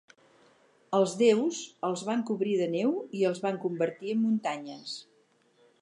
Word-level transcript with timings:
Els 0.99 1.11
déus 1.19 1.59
els 1.89 2.05
van 2.09 2.25
cobrir 2.31 2.57
de 2.63 2.69
neu 2.73 2.97
i 3.21 3.25
els 3.33 3.43
van 3.47 3.63
convertir 3.67 4.17
en 4.17 4.23
muntanyes. 4.27 5.01